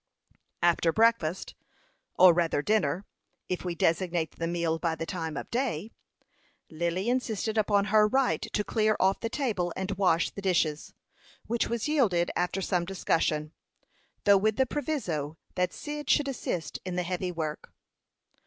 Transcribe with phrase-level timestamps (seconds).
[0.63, 1.53] After breakfast
[2.17, 3.05] or rather dinner,
[3.49, 5.91] if we designate the meal by the time of day
[6.71, 10.95] Lily insisted upon her right to clear off the table and wash the dishes,
[11.45, 13.53] which was yielded after some discussion,
[14.23, 17.71] though with the proviso that Cyd should assist in the heavy work.